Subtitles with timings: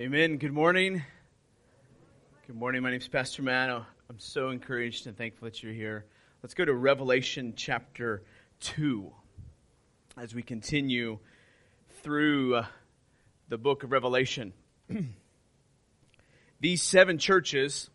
[0.00, 0.36] Amen.
[0.36, 1.02] Good morning.
[2.46, 2.82] Good morning.
[2.82, 3.68] My name is Pastor Matt.
[3.68, 6.04] I'm so encouraged and thankful that you're here.
[6.40, 8.22] Let's go to Revelation chapter
[8.60, 9.10] 2
[10.16, 11.18] as we continue
[12.04, 12.66] through uh,
[13.48, 14.52] the book of Revelation.
[16.60, 17.90] these seven churches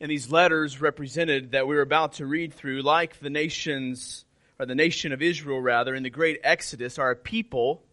[0.00, 4.24] and these letters represented that we're about to read through, like the nations,
[4.58, 7.84] or the nation of Israel rather, in the great Exodus, are a people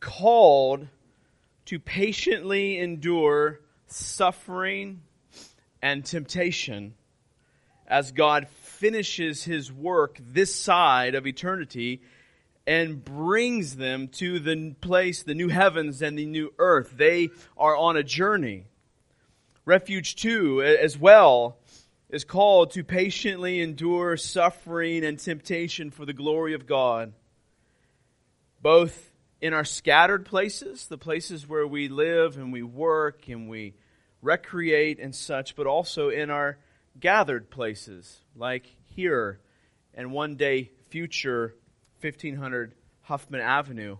[0.00, 0.86] called
[1.68, 5.02] to patiently endure suffering
[5.82, 6.94] and temptation
[7.86, 12.00] as God finishes his work this side of eternity
[12.66, 16.94] and brings them to the place, the new heavens and the new earth.
[16.96, 18.64] They are on a journey.
[19.66, 21.58] Refuge 2 as well
[22.08, 27.12] is called to patiently endure suffering and temptation for the glory of God.
[28.62, 29.07] Both
[29.40, 33.74] in our scattered places, the places where we live and we work and we
[34.20, 36.58] recreate and such, but also in our
[36.98, 39.38] gathered places, like here
[39.94, 41.54] and one day future
[42.00, 43.96] 1500 Huffman Avenue.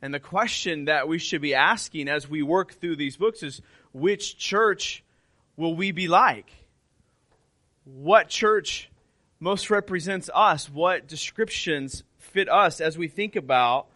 [0.00, 3.60] And the question that we should be asking as we work through these books is
[3.92, 5.02] which church
[5.56, 6.50] will we be like?
[7.84, 8.90] What church
[9.40, 10.70] most represents us?
[10.70, 13.88] What descriptions fit us as we think about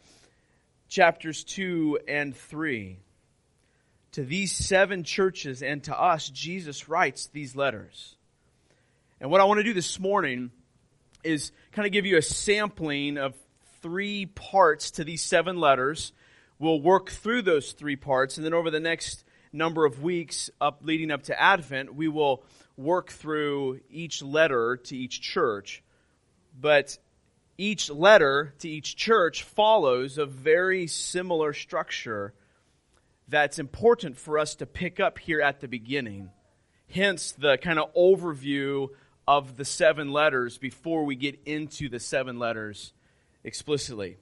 [0.93, 2.98] chapters 2 and 3.
[4.12, 8.15] To these seven churches and to us, Jesus writes these letters.
[9.19, 10.51] And what I want to do this morning
[11.25, 13.35] is kind of give you a sampling of
[13.81, 16.13] three parts to these seven letters.
[16.59, 20.81] We'll work through those three parts, and then over the next number of weeks up
[20.83, 22.45] leading up to Advent, we will
[22.77, 25.83] work through each letter to each church.
[26.61, 26.98] But
[27.62, 32.34] each letter to each church follows a very similar structure
[33.28, 36.30] that's important for us to pick up here at the beginning.
[36.90, 38.88] Hence, the kind of overview
[39.28, 42.92] of the seven letters before we get into the seven letters
[43.45, 44.17] explicitly.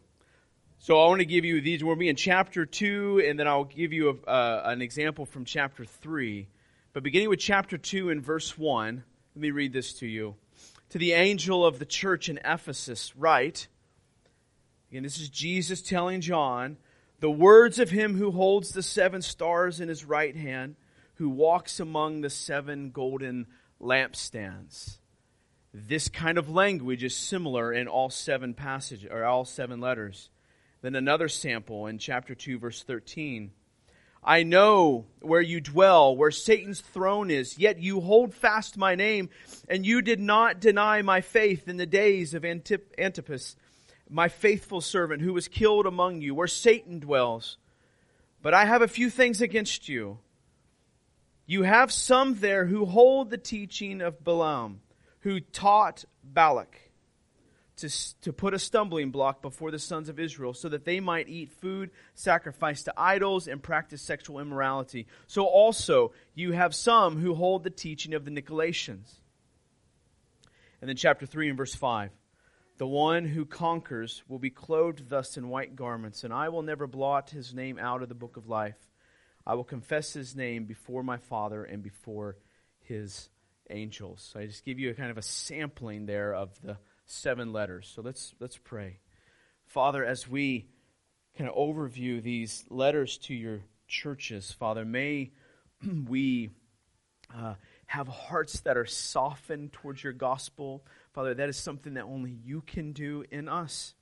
[0.79, 1.83] So I want to give you these.
[1.83, 5.47] We'll be in chapter 2, and then I'll give you a, uh, an example from
[5.47, 6.47] chapter 3.
[6.93, 9.03] But beginning with chapter 2 and verse 1,
[9.35, 10.37] let me read this to you
[10.91, 13.69] to the angel of the church in Ephesus, write,
[14.91, 16.77] again, this is Jesus telling John,
[17.21, 20.77] the words of him who holds the seven stars in his right hand,
[21.15, 23.47] who walks among the seven golden
[23.81, 24.99] lampstands.
[25.73, 30.31] This kind of language is similar in all seven passages, or all seven letters.
[30.83, 33.53] Then another sample in chapter 2, verse 13.
[34.23, 39.31] I know where you dwell, where Satan's throne is, yet you hold fast my name,
[39.69, 43.57] and you did not deny my faith in the days of Antip- Antipas,
[44.09, 47.57] my faithful servant, who was killed among you, where Satan dwells.
[48.43, 50.19] But I have a few things against you.
[51.47, 54.83] You have some there who hold the teaching of Balaam,
[55.21, 56.90] who taught Balak
[57.81, 61.29] to, to put a stumbling block before the sons of Israel so that they might
[61.29, 65.07] eat food sacrificed to idols and practice sexual immorality.
[65.27, 69.21] So also you have some who hold the teaching of the Nicolaitans.
[70.81, 72.11] And then chapter 3 and verse 5.
[72.79, 76.87] The one who conquers will be clothed thus in white garments, and I will never
[76.87, 78.79] blot his name out of the book of life.
[79.47, 82.37] I will confess his name before my Father and before
[82.81, 83.29] his
[83.69, 84.29] angels.
[84.33, 86.79] So I just give you a kind of a sampling there of the
[87.11, 87.91] seven letters.
[87.95, 88.99] So let's let's pray.
[89.67, 90.67] Father, as we
[91.37, 95.33] kind of overview these letters to your churches, Father, may
[96.09, 96.51] we
[97.35, 97.55] uh,
[97.87, 100.85] have hearts that are softened towards your gospel.
[101.13, 103.95] Father, that is something that only you can do in us.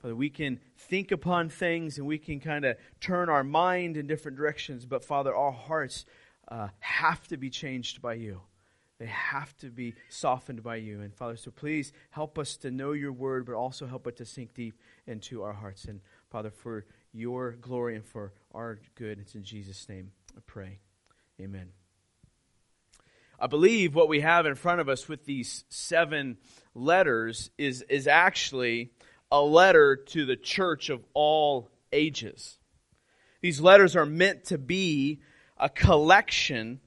[0.00, 4.06] Father, we can think upon things and we can kind of turn our mind in
[4.06, 6.04] different directions, but Father, our hearts
[6.48, 8.40] uh, have to be changed by you.
[9.02, 11.00] They have to be softened by you.
[11.00, 14.24] And Father, so please help us to know your word, but also help it to
[14.24, 15.86] sink deep into our hearts.
[15.86, 20.78] And Father, for your glory and for our good, it's in Jesus' name I pray.
[21.40, 21.70] Amen.
[23.40, 26.36] I believe what we have in front of us with these seven
[26.72, 28.92] letters is, is actually
[29.32, 32.56] a letter to the church of all ages.
[33.40, 35.22] These letters are meant to be
[35.58, 36.78] a collection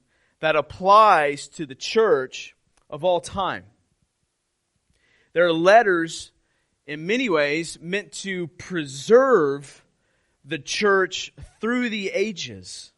[0.45, 2.55] that applies to the church
[2.87, 3.63] of all time.
[5.33, 6.31] There are letters,
[6.85, 9.83] in many ways, meant to preserve
[10.43, 12.93] the church through the ages.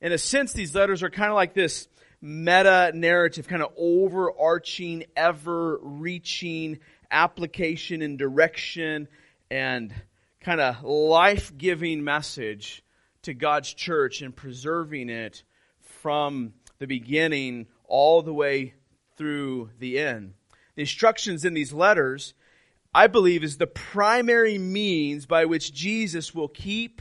[0.00, 1.88] In a sense, these letters are kind of like this
[2.22, 6.78] meta narrative, kind of overarching, ever reaching
[7.10, 9.08] application and direction
[9.50, 9.92] and
[10.40, 12.84] kind of life giving message
[13.22, 15.42] to God's church and preserving it
[16.04, 18.74] from the beginning all the way
[19.16, 20.34] through the end.
[20.74, 22.34] The instructions in these letters,
[22.94, 27.00] I believe, is the primary means by which Jesus will keep,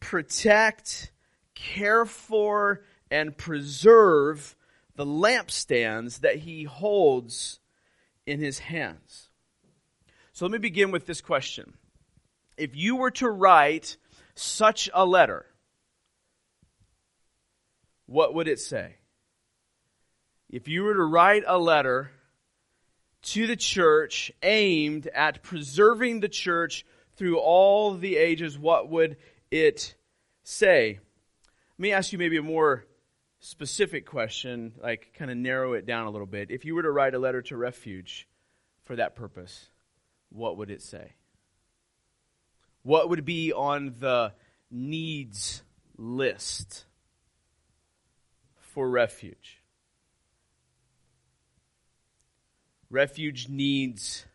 [0.00, 1.12] protect,
[1.54, 2.82] care for,
[3.12, 4.56] and preserve
[4.96, 7.60] the lampstands that he holds
[8.26, 9.28] in his hands.
[10.32, 11.74] So let me begin with this question.
[12.56, 13.96] If you were to write
[14.34, 15.46] such a letter,
[18.06, 18.96] what would it say?
[20.48, 22.10] If you were to write a letter
[23.22, 26.86] to the church aimed at preserving the church
[27.16, 29.16] through all the ages, what would
[29.50, 29.94] it
[30.44, 31.00] say?
[31.78, 32.86] Let me ask you maybe a more
[33.40, 36.50] specific question, like kind of narrow it down a little bit.
[36.50, 38.28] If you were to write a letter to refuge
[38.84, 39.66] for that purpose,
[40.30, 41.12] what would it say?
[42.82, 44.32] What would be on the
[44.70, 45.62] needs
[45.96, 46.85] list
[48.76, 49.62] for refuge?
[52.90, 54.26] Refuge needs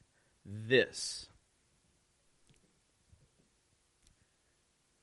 [0.43, 1.27] this.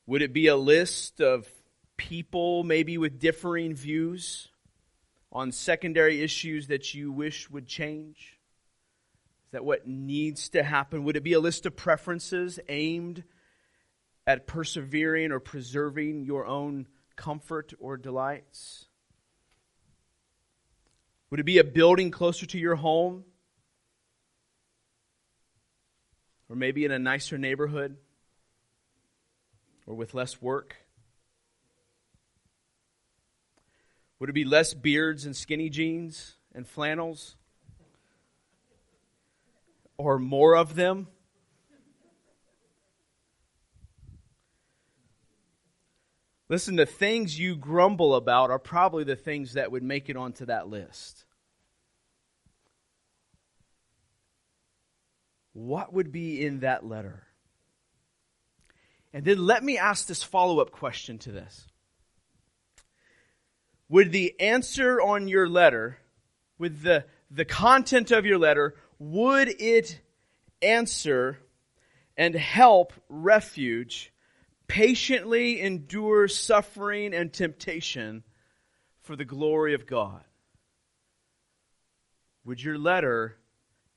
[0.06, 1.46] Would it be a list of
[1.96, 4.48] people maybe with differing views
[5.30, 8.40] on secondary issues that you wish would change?
[9.46, 11.04] Is that what needs to happen?
[11.04, 13.22] Would it be a list of preferences aimed
[14.26, 18.87] at persevering or preserving your own comfort or delights?
[21.30, 23.24] Would it be a building closer to your home?
[26.48, 27.96] Or maybe in a nicer neighborhood?
[29.86, 30.76] Or with less work?
[34.18, 37.36] Would it be less beards and skinny jeans and flannels?
[39.96, 41.08] Or more of them?
[46.48, 50.46] Listen, the things you grumble about are probably the things that would make it onto
[50.46, 51.24] that list.
[55.52, 57.24] What would be in that letter?
[59.12, 61.66] And then let me ask this follow up question to this
[63.90, 65.98] would the answer on your letter,
[66.58, 70.00] with the, the content of your letter, would it
[70.60, 71.38] answer
[72.16, 74.12] and help refuge
[74.68, 78.22] patiently endure suffering and temptation
[79.00, 80.22] for the glory of God?
[82.44, 83.36] Would your letter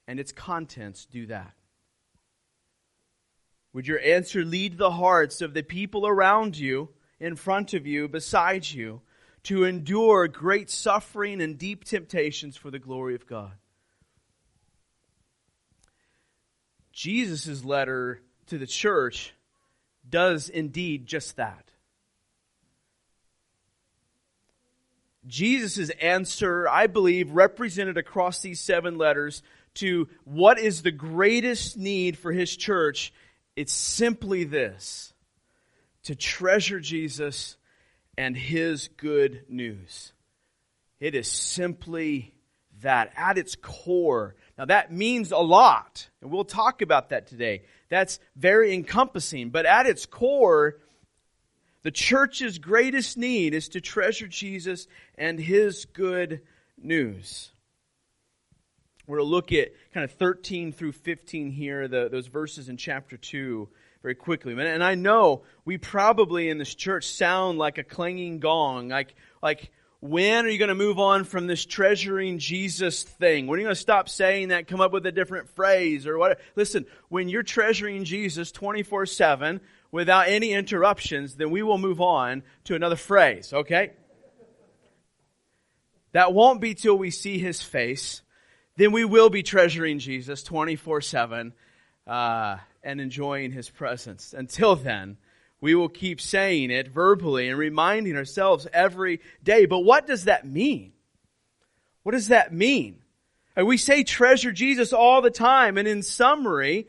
[0.07, 1.53] and its contents do that?
[3.73, 6.89] Would your answer lead the hearts of the people around you,
[7.19, 9.01] in front of you, beside you,
[9.43, 13.53] to endure great suffering and deep temptations for the glory of God.
[16.91, 19.33] Jesus' letter to the church
[20.09, 21.71] does indeed just that.
[25.27, 29.43] Jesus' answer, I believe, represented across these seven letters
[29.75, 33.13] to what is the greatest need for his church.
[33.55, 35.13] It's simply this
[36.03, 37.57] to treasure Jesus
[38.17, 40.11] and his good news.
[40.99, 42.33] It is simply
[42.81, 44.35] that at its core.
[44.61, 47.63] Now that means a lot, and we'll talk about that today.
[47.89, 50.77] That's very encompassing, but at its core,
[51.81, 56.41] the church's greatest need is to treasure Jesus and his good
[56.77, 57.49] news.
[59.07, 62.77] We're going to look at kind of 13 through 15 here, the, those verses in
[62.77, 63.67] chapter 2
[64.03, 64.53] very quickly.
[64.53, 68.89] And I know we probably in this church sound like a clanging gong.
[68.89, 73.47] Like, like, when are you going to move on from this treasuring Jesus thing?
[73.47, 76.17] When are you going to stop saying that, come up with a different phrase or
[76.17, 76.39] what?
[76.55, 82.43] Listen, when you're treasuring Jesus 24 7 without any interruptions, then we will move on
[82.65, 83.91] to another phrase, okay?
[86.11, 88.21] That won't be till we see his face.
[88.75, 91.53] Then we will be treasuring Jesus 24 7.
[92.07, 94.33] Uh, and enjoying His presence.
[94.33, 95.17] Until then,
[95.61, 99.65] we will keep saying it verbally and reminding ourselves every day.
[99.65, 100.91] But what does that mean?
[102.03, 102.97] What does that mean?
[103.55, 106.87] And we say treasure Jesus all the time, and in summary,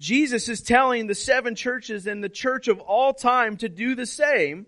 [0.00, 4.06] Jesus is telling the seven churches and the church of all time to do the
[4.06, 4.66] same.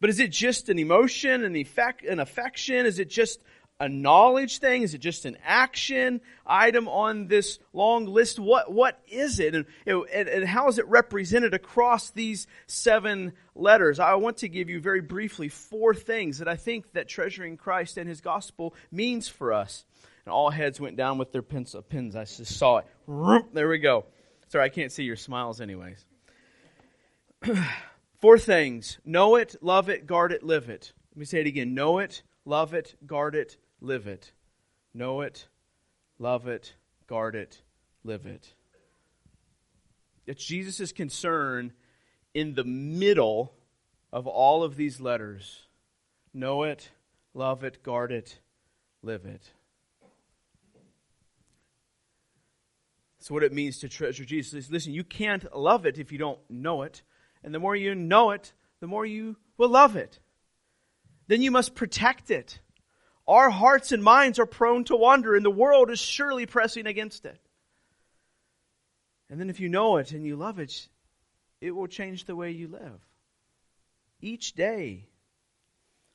[0.00, 2.86] But is it just an emotion, an effect, an affection?
[2.86, 3.40] Is it just
[3.82, 4.82] a knowledge thing?
[4.82, 8.38] Is it just an action item on this long list?
[8.38, 9.56] What, what is it?
[9.56, 13.98] And, and, and how is it represented across these seven letters?
[13.98, 17.98] I want to give you very briefly four things that I think that treasuring Christ
[17.98, 19.84] and His gospel means for us.
[20.24, 22.14] And all heads went down with their pencil, pens.
[22.14, 22.86] I just saw it.
[23.52, 24.04] There we go.
[24.46, 26.04] Sorry, I can't see your smiles anyways.
[28.20, 30.92] Four things know it, love it, guard it, live it.
[31.10, 34.32] Let me say it again know it, love it, guard it, live it.
[34.94, 35.46] Know it,
[36.18, 36.74] love it,
[37.06, 37.60] guard it,
[38.04, 38.54] live it.
[40.26, 41.72] It's Jesus' concern
[42.32, 43.54] in the middle
[44.12, 45.66] of all of these letters.
[46.32, 46.90] Know it,
[47.34, 48.38] love it, guard it,
[49.02, 49.50] live it.
[53.18, 54.70] That's what it means to treasure Jesus.
[54.70, 57.02] Listen, you can't love it if you don't know it.
[57.44, 60.18] And the more you know it, the more you will love it.
[61.28, 62.58] Then you must protect it.
[63.26, 67.24] Our hearts and minds are prone to wander, and the world is surely pressing against
[67.24, 67.40] it.
[69.30, 70.88] And then if you know it and you love it,
[71.60, 73.00] it will change the way you live.
[74.20, 75.06] Each day.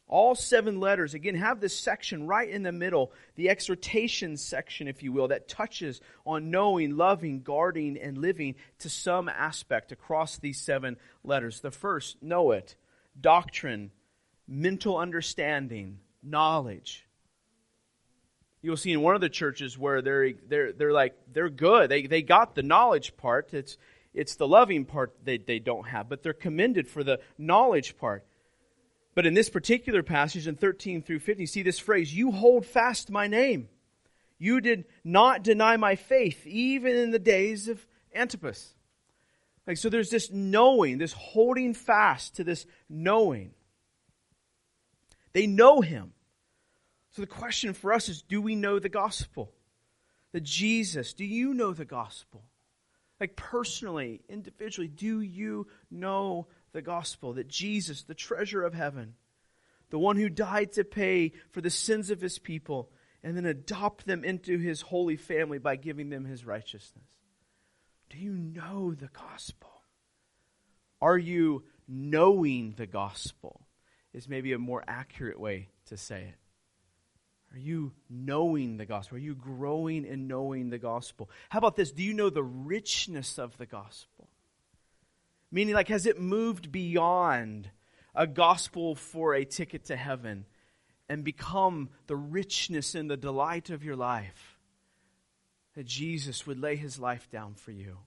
[0.10, 5.04] All seven letters, again, have this section right in the middle, the exhortation section, if
[5.04, 10.62] you will, that touches on knowing, loving, guarding, and living to some aspect across these
[10.62, 10.96] seven
[11.26, 11.60] letters.
[11.60, 12.78] The first, know it,
[13.20, 13.92] doctrine,
[14.48, 17.06] mental understanding, knowledge.
[18.62, 21.90] You'll see in one of the churches where they're they're they're like they're good.
[21.90, 23.54] They they got the knowledge part.
[23.54, 23.78] It's
[24.14, 28.26] it's the loving part they, they don't have, but they're commended for the knowledge part.
[29.14, 33.10] But in this particular passage in 13 through 15, see this phrase, you hold fast
[33.10, 33.70] my name.
[34.40, 38.74] You did not deny my faith, even in the days of Antipas.
[39.66, 43.54] Like, so there's this knowing, this holding fast to this knowing.
[45.38, 46.14] They know him.
[47.12, 49.54] So the question for us is do we know the gospel?
[50.32, 52.44] The Jesus, do you know the gospel?
[53.20, 59.14] Like personally, individually, do you know the gospel that Jesus, the treasure of heaven,
[59.92, 62.90] the one who died to pay for the sins of his people,
[63.22, 67.12] and then adopt them into his holy family by giving them his righteousness?
[68.10, 69.84] Do you know the gospel?
[71.00, 73.67] Are you knowing the gospel?
[74.18, 76.36] Is maybe a more accurate way to say it.
[77.54, 79.18] Are you knowing the gospel?
[79.18, 81.30] Are you growing in knowing the gospel?
[81.50, 81.92] How about this?
[81.92, 84.28] Do you know the richness of the gospel?
[85.52, 87.70] Meaning, like, has it moved beyond
[88.16, 90.46] a gospel for a ticket to heaven
[91.08, 94.58] and become the richness and the delight of your life?
[95.76, 98.00] That Jesus would lay his life down for you.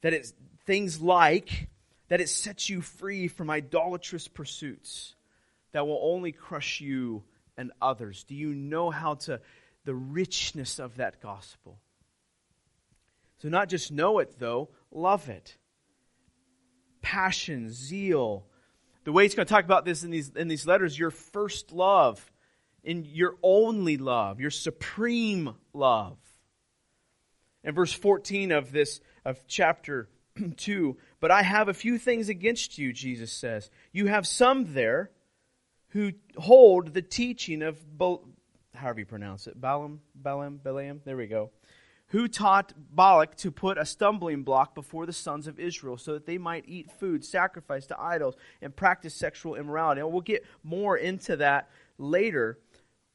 [0.00, 0.32] That it's
[0.64, 1.68] things like
[2.08, 5.14] that it sets you free from idolatrous pursuits
[5.72, 7.22] that will only crush you
[7.56, 8.24] and others?
[8.24, 9.40] Do you know how to,
[9.84, 11.78] the richness of that gospel?
[13.38, 15.56] So, not just know it, though, love it.
[17.02, 18.46] Passion, zeal.
[19.04, 21.72] The way he's going to talk about this in these, in these letters, your first
[21.72, 22.30] love,
[22.82, 26.18] in your only love, your supreme love.
[27.62, 30.08] In verse 14 of this, of chapter
[30.56, 33.70] 2, but I have a few things against you, Jesus says.
[33.92, 35.10] You have some there
[35.88, 37.78] who hold the teaching of,
[38.74, 41.50] however you pronounce it, Balaam, Balaam, Balaam, there we go,
[42.08, 46.26] who taught Balak to put a stumbling block before the sons of Israel so that
[46.26, 50.00] they might eat food sacrificed to idols and practice sexual immorality.
[50.00, 52.58] And we'll get more into that later.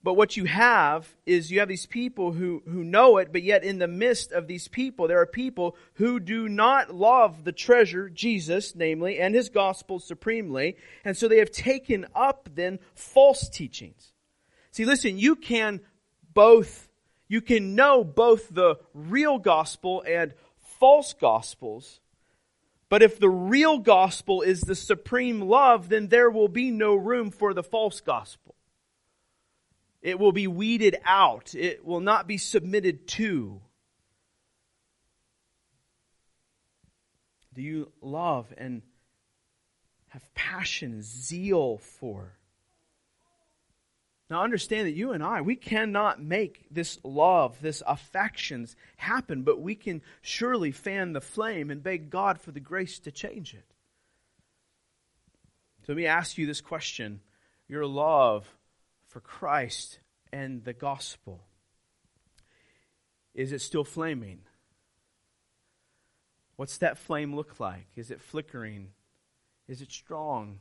[0.03, 3.63] But what you have is you have these people who, who know it, but yet
[3.63, 8.09] in the midst of these people, there are people who do not love the treasure,
[8.09, 10.75] Jesus, namely, and his gospel supremely.
[11.05, 14.11] And so they have taken up then false teachings.
[14.71, 15.79] See, listen, you can
[16.33, 16.89] both,
[17.29, 20.33] you can know both the real gospel and
[20.79, 22.01] false gospels.
[22.89, 27.31] But if the real gospel is the supreme love, then there will be no room
[27.31, 28.42] for the false gospel.
[30.03, 31.55] It will be weeded out.
[31.55, 33.61] It will not be submitted to.
[37.53, 38.81] Do you love and
[40.09, 42.33] have passion, zeal for?
[44.29, 49.61] Now understand that you and I, we cannot make this love, this affections happen, but
[49.61, 53.65] we can surely fan the flame and beg God for the grace to change it.
[55.85, 57.21] So let me ask you this question.
[57.69, 58.45] Your love
[59.13, 59.99] for Christ
[60.31, 61.45] and the gospel?
[63.35, 64.39] Is it still flaming?
[66.55, 67.87] What's that flame look like?
[67.95, 68.89] Is it flickering?
[69.67, 70.59] Is it strong?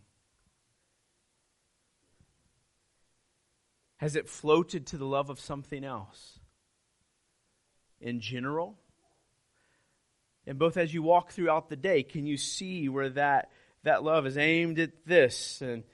[3.96, 6.38] Has it floated to the love of something else?
[8.02, 8.76] In general?
[10.46, 13.50] And both as you walk throughout the day, can you see where that,
[13.84, 15.84] that love is aimed at this and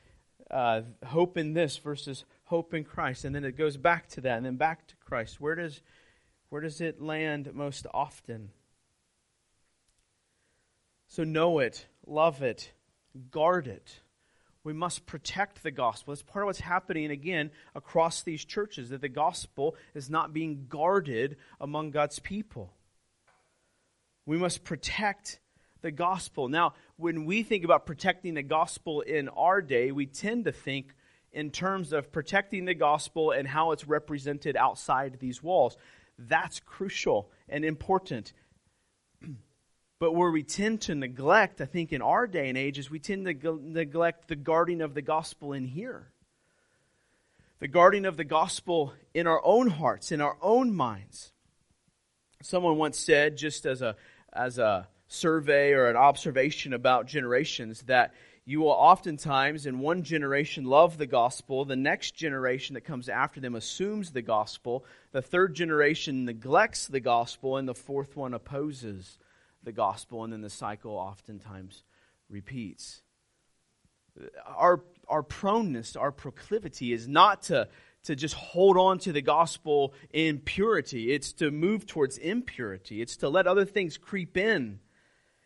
[0.50, 3.26] uh, hope in this versus hope in Christ.
[3.26, 5.38] And then it goes back to that and then back to Christ.
[5.38, 5.82] Where does,
[6.48, 8.50] where does it land most often?
[11.08, 12.72] So know it, love it,
[13.30, 14.00] guard it.
[14.64, 16.12] We must protect the gospel.
[16.12, 20.66] That's part of what's happening again across these churches, that the gospel is not being
[20.68, 22.72] guarded among God's people.
[24.24, 25.38] We must protect
[25.82, 26.48] the gospel.
[26.48, 30.94] Now, when we think about protecting the gospel in our day, we tend to think
[31.32, 35.76] in terms of protecting the gospel and how it's represented outside these walls.
[36.18, 38.32] That's crucial and important.
[40.00, 43.00] But where we tend to neglect, I think, in our day and age, is we
[43.00, 46.12] tend to g- neglect the guarding of the gospel in here.
[47.58, 51.32] The guarding of the gospel in our own hearts, in our own minds.
[52.42, 53.96] Someone once said, just as a,
[54.32, 58.14] as a survey or an observation about generations, that
[58.48, 61.66] you will oftentimes, in one generation, love the gospel.
[61.66, 64.86] The next generation that comes after them assumes the gospel.
[65.12, 67.58] The third generation neglects the gospel.
[67.58, 69.18] And the fourth one opposes
[69.62, 71.84] the gospel, and then the cycle oftentimes
[72.30, 73.02] repeats.
[74.46, 77.68] Our, our proneness, our proclivity is not to,
[78.04, 83.18] to just hold on to the gospel in purity, it's to move towards impurity, it's
[83.18, 84.80] to let other things creep in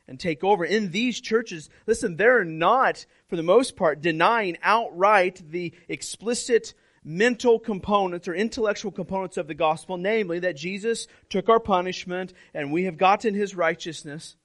[0.09, 0.65] and take over.
[0.65, 7.59] In these churches, listen, they're not, for the most part, denying outright the explicit mental
[7.59, 12.85] components or intellectual components of the gospel, namely that Jesus took our punishment and we
[12.85, 14.37] have gotten his righteousness.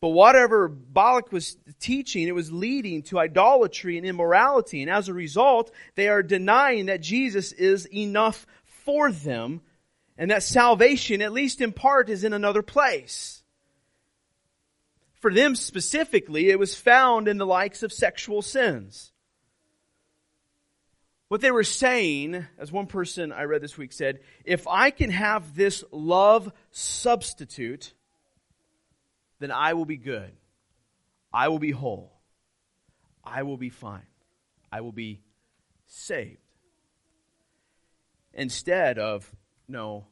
[0.00, 4.80] But whatever Balak was teaching, it was leading to idolatry and immorality.
[4.80, 9.60] And as a result, they are denying that Jesus is enough for them
[10.16, 13.39] and that salvation, at least in part, is in another place.
[15.20, 19.12] For them specifically, it was found in the likes of sexual sins.
[21.28, 25.10] What they were saying, as one person I read this week said, if I can
[25.10, 27.94] have this love substitute,
[29.38, 30.32] then I will be good.
[31.32, 32.18] I will be whole.
[33.22, 34.06] I will be fine.
[34.72, 35.20] I will be
[35.86, 36.38] saved.
[38.32, 39.30] Instead of,
[39.68, 40.06] no,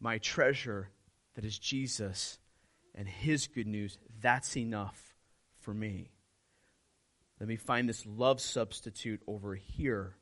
[0.00, 0.88] my treasure
[1.34, 2.38] that is Jesus
[2.94, 5.14] and his good news, that's enough
[5.60, 6.08] for me.
[7.38, 10.16] Let me find this love substitute over here.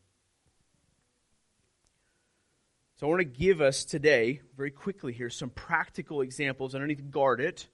[2.97, 7.41] So I want to give us today, very quickly here, some practical examples underneath guard
[7.41, 7.69] it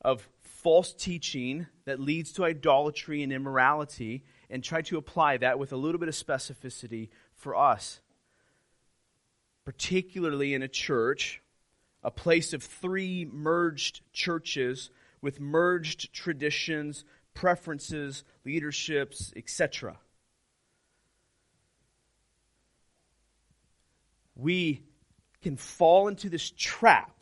[0.00, 5.74] of false teaching that leads to idolatry and immorality and try to apply that with
[5.74, 8.00] a little bit of specificity for us.
[9.66, 11.42] Particularly in a church,
[12.02, 14.88] a place of three merged churches
[15.20, 17.04] with merged traditions,
[17.34, 19.98] preferences, leaderships, etc.
[24.34, 24.82] We
[25.42, 27.18] can fall into this trap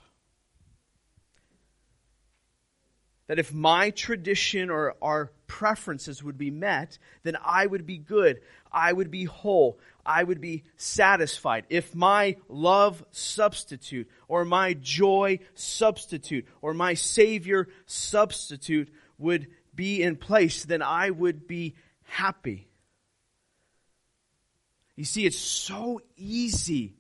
[3.27, 8.41] that if my tradition or our preferences would be met, then I would be good.
[8.77, 9.81] I would be whole.
[10.05, 11.65] I would be satisfied.
[11.71, 20.17] If my love substitute or my joy substitute or my Savior substitute would be in
[20.17, 22.69] place, then I would be happy.
[24.95, 26.95] You see, it's so easy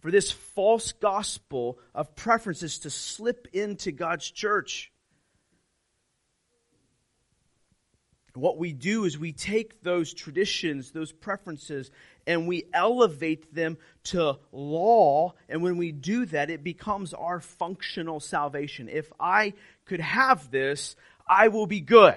[0.00, 4.91] for this false gospel of preferences to slip into God's church.
[8.34, 11.90] What we do is we take those traditions, those preferences,
[12.26, 15.34] and we elevate them to law.
[15.50, 18.88] And when we do that, it becomes our functional salvation.
[18.88, 19.52] If I
[19.84, 20.96] could have this,
[21.28, 22.16] I will be good.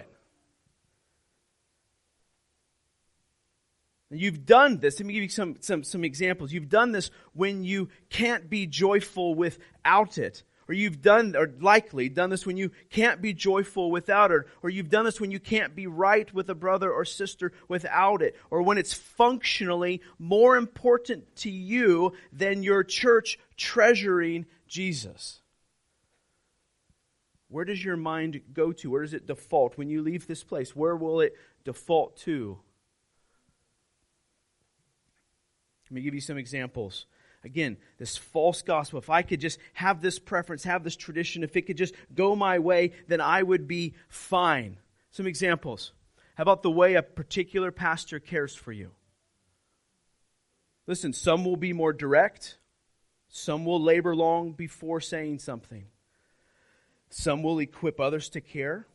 [4.10, 5.00] You've done this.
[5.00, 6.54] Let me give you some, some, some examples.
[6.54, 10.44] You've done this when you can't be joyful without it.
[10.68, 14.48] Or you've done, or likely done this when you can't be joyful without it.
[14.64, 18.24] Or you've done this when you can't be right with a brother or sister without
[18.24, 18.36] it.
[18.50, 25.40] Or when it's functionally more important to you than your church treasuring Jesus.
[27.48, 28.90] Where does your mind go to?
[28.90, 29.78] Where does it default?
[29.78, 32.58] When you leave this place, where will it default to?
[35.86, 37.06] Let me give you some examples.
[37.46, 38.98] Again, this false gospel.
[38.98, 42.36] If I could just have this preference, have this tradition, if it could just go
[42.36, 44.78] my way, then I would be fine.
[45.12, 45.94] Some examples.
[46.36, 48.92] How about the way a particular pastor cares for you?
[50.88, 52.58] Listen, some will be more direct,
[53.30, 55.86] some will labor long before saying something.
[57.10, 58.88] Some will equip others to care,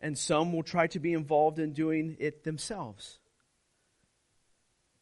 [0.00, 3.18] and some will try to be involved in doing it themselves.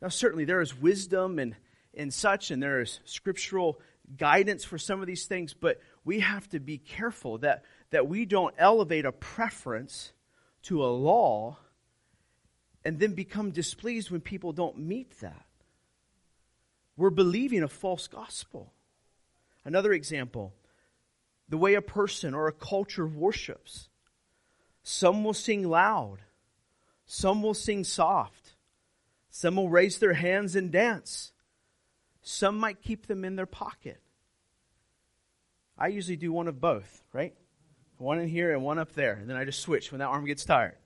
[0.01, 1.55] Now, certainly there is wisdom and,
[1.97, 3.81] and such, and there is scriptural
[4.17, 8.25] guidance for some of these things, but we have to be careful that, that we
[8.25, 10.13] don't elevate a preference
[10.63, 11.59] to a law
[12.85, 15.47] and then become displeased when people don't meet that.
[16.97, 18.73] We're believing a false gospel.
[19.65, 20.53] Another example
[21.49, 23.89] the way a person or a culture worships.
[24.83, 26.19] Some will sing loud,
[27.07, 28.55] some will sing soft,
[29.31, 31.33] some will raise their hands and dance,
[32.25, 34.01] some might keep them in their pocket.
[35.79, 37.35] I usually do one of both, right?
[37.99, 40.25] One in here and one up there, and then I just switch when that arm
[40.25, 40.77] gets tired.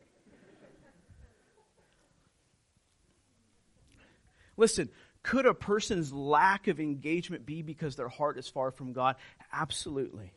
[4.56, 4.90] Listen,
[5.22, 9.14] could a person's lack of engagement be because their heart is far from God?
[9.52, 10.32] Absolutely.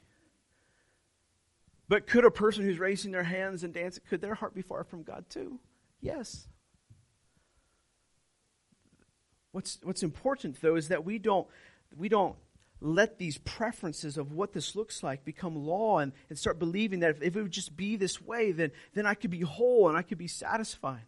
[1.87, 4.83] But could a person who's raising their hands and dancing, could their heart be far
[4.83, 5.59] from God too?
[5.99, 6.47] Yes.
[9.51, 11.47] What's, what's important though is that we don't,
[11.97, 12.35] we don't
[12.79, 17.11] let these preferences of what this looks like become law and, and start believing that
[17.11, 19.97] if, if it would just be this way, then, then I could be whole and
[19.97, 21.05] I could be satisfied.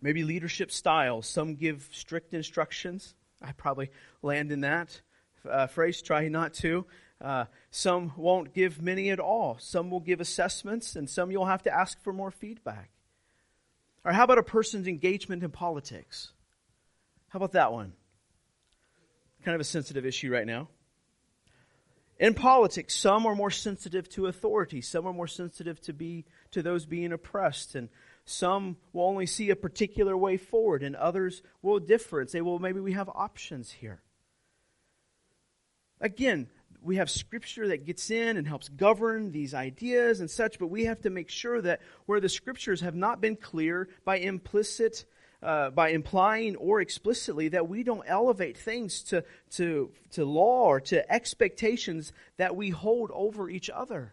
[0.00, 1.26] Maybe leadership styles.
[1.26, 3.14] Some give strict instructions.
[3.42, 3.90] I probably
[4.22, 5.00] land in that
[5.48, 6.86] uh, phrase, try not to.
[7.20, 9.56] Uh, some won't give many at all.
[9.58, 12.90] Some will give assessments, and some you'll have to ask for more feedback.
[14.04, 16.32] Or how about a person's engagement in politics?
[17.28, 17.94] How about that one?
[19.42, 20.68] Kind of a sensitive issue right now.
[22.18, 24.80] In politics, some are more sensitive to authority.
[24.80, 27.88] Some are more sensitive to be to those being oppressed, and
[28.24, 32.60] some will only see a particular way forward, and others will differ and say, "Well,
[32.60, 34.00] maybe we have options here."
[36.00, 36.50] Again,
[36.84, 40.84] we have scripture that gets in and helps govern these ideas and such, but we
[40.84, 45.06] have to make sure that where the scriptures have not been clear by implicit,
[45.42, 50.80] uh, by implying or explicitly, that we don't elevate things to, to, to law or
[50.80, 54.12] to expectations that we hold over each other.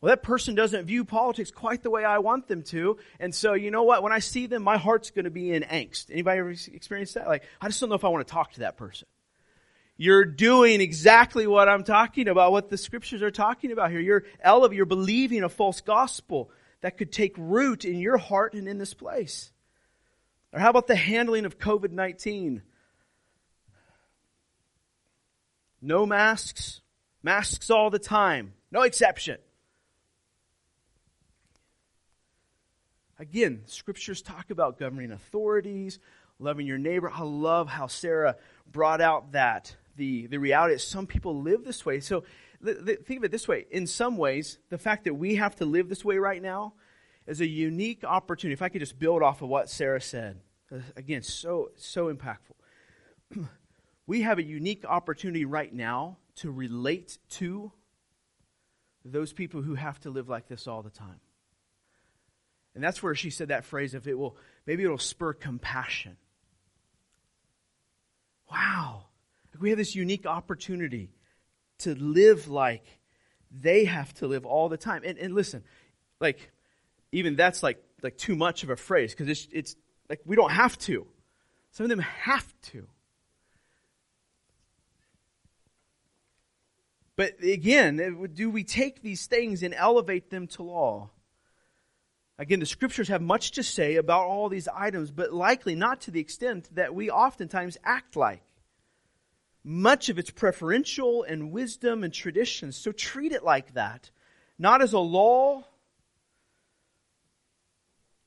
[0.00, 2.96] Well, that person doesn't view politics quite the way I want them to.
[3.20, 4.02] And so, you know what?
[4.02, 6.06] When I see them, my heart's going to be in angst.
[6.10, 7.28] Anybody ever experienced that?
[7.28, 9.06] Like, I just don't know if I want to talk to that person
[10.02, 14.00] you're doing exactly what I'm talking about, what the scriptures are talking about here.
[14.00, 18.66] You're elevating, you're believing a false gospel that could take root in your heart and
[18.66, 19.52] in this place.
[20.52, 22.62] Or how about the handling of COVID 19?
[25.80, 26.80] No masks,
[27.22, 29.38] masks all the time, no exception.
[33.20, 36.00] Again, scriptures talk about governing authorities,
[36.40, 37.08] loving your neighbor.
[37.08, 38.34] I love how Sarah
[38.66, 42.00] brought out that the, the reality is some people live this way.
[42.00, 42.24] So
[42.64, 43.66] think of it this way.
[43.70, 46.74] In some ways, the fact that we have to live this way right now
[47.26, 48.54] is a unique opportunity.
[48.54, 50.40] If I could just build off of what Sarah said,
[50.72, 52.56] uh, again, so, so impactful.
[54.06, 57.72] we have a unique opportunity right now to relate to
[59.04, 61.20] those people who have to live like this all the time.
[62.74, 66.16] And that's where she said that phrase of it will, maybe it'll spur compassion.
[68.50, 69.06] Wow.
[69.60, 71.10] We have this unique opportunity
[71.78, 72.84] to live like
[73.50, 75.02] they have to live all the time.
[75.04, 75.62] And, and listen,
[76.20, 76.50] like,
[77.10, 79.76] even that's like, like too much of a phrase because it's, it's
[80.08, 81.06] like we don't have to.
[81.72, 82.86] Some of them have to.
[87.16, 91.10] But again, do we take these things and elevate them to law?
[92.38, 96.10] Again, the scriptures have much to say about all these items, but likely not to
[96.10, 98.42] the extent that we oftentimes act like.
[99.64, 102.72] Much of it's preferential and wisdom and tradition.
[102.72, 104.10] So treat it like that.
[104.58, 105.64] Not as a law,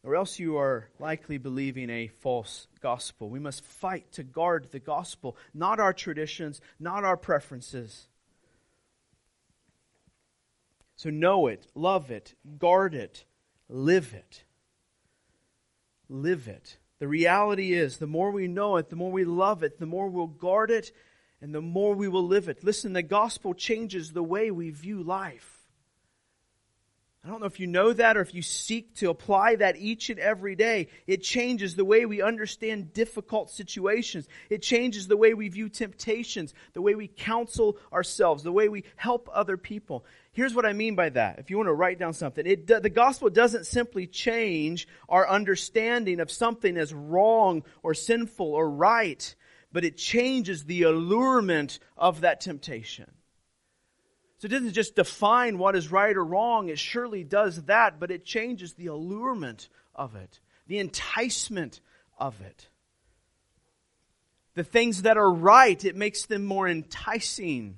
[0.03, 3.29] or else you are likely believing a false gospel.
[3.29, 8.07] We must fight to guard the gospel, not our traditions, not our preferences.
[10.95, 13.25] So know it, love it, guard it,
[13.67, 14.43] live it.
[16.07, 16.77] Live it.
[16.99, 20.07] The reality is, the more we know it, the more we love it, the more
[20.07, 20.91] we'll guard it,
[21.41, 22.63] and the more we will live it.
[22.63, 25.55] Listen, the gospel changes the way we view life.
[27.25, 30.11] I don't know if you know that or if you seek to apply that each
[30.11, 30.89] and every day.
[31.07, 34.27] It changes the way we understand difficult situations.
[34.51, 38.83] It changes the way we view temptations, the way we counsel ourselves, the way we
[38.95, 40.05] help other people.
[40.33, 41.39] Here's what I mean by that.
[41.39, 46.19] If you want to write down something, it, the gospel doesn't simply change our understanding
[46.19, 49.35] of something as wrong or sinful or right
[49.75, 53.11] but it changes the allurement of that temptation.
[54.37, 58.09] So it doesn't just define what is right or wrong, it surely does that, but
[58.09, 61.81] it changes the allurement of it, the enticement
[62.17, 62.69] of it.
[64.53, 67.77] The things that are right, it makes them more enticing.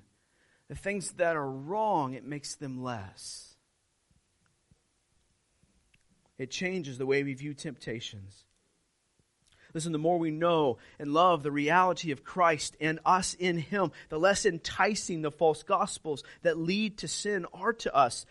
[0.68, 3.56] the things that are wrong, it makes them less.
[6.38, 8.44] It changes the way we view temptations.
[9.78, 13.92] Listen, the more we know and love the reality of Christ and us in Him,
[14.10, 18.26] the less enticing the false gospels that lead to sin are to us.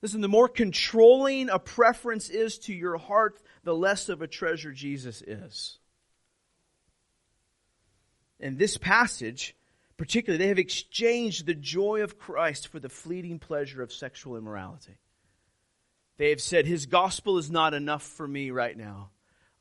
[0.00, 4.72] Listen, the more controlling a preference is to your heart, the less of a treasure
[4.72, 5.76] Jesus is.
[8.40, 9.54] In this passage,
[9.98, 14.96] particularly, they have exchanged the joy of Christ for the fleeting pleasure of sexual immorality.
[16.16, 19.10] They have said, His gospel is not enough for me right now.